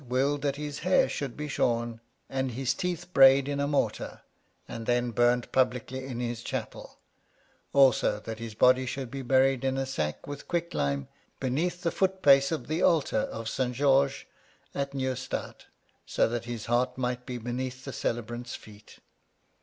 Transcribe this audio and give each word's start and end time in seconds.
willed 0.09 0.41
that 0.41 0.55
his 0.55 0.79
hair 0.79 1.07
should 1.07 1.37
be 1.37 1.47
shorn, 1.47 2.01
and 2.27 2.53
his 2.53 2.73
teeth 2.73 3.13
brayed 3.13 3.47
in 3.47 3.59
a 3.59 3.67
mortar, 3.67 4.21
and 4.67 4.87
then 4.87 5.11
burned 5.11 5.51
publicly 5.51 6.03
in 6.05 6.19
his 6.19 6.41
chapel; 6.41 6.97
also 7.71 8.19
that 8.19 8.39
his 8.39 8.55
body 8.55 8.87
should 8.87 9.11
be 9.11 9.21
buried 9.21 9.63
in 9.63 9.77
a 9.77 9.85
sack 9.85 10.25
with 10.25 10.47
quicklime, 10.47 11.07
beneath 11.39 11.83
the 11.83 11.91
foot 11.91 12.23
pace 12.23 12.51
of 12.51 12.65
the 12.65 12.81
altar 12.81 13.19
of 13.29 13.43
S. 13.45 13.59
George 13.77 14.27
at 14.73 14.95
Neustadt, 14.95 15.67
so 16.07 16.27
that 16.27 16.45
his 16.45 16.65
heart 16.65 16.97
might 16.97 17.27
be 17.27 17.37
beneath 17.37 17.85
the 17.85 17.93
celebrant's 17.93 18.55
feet. 18.55 18.97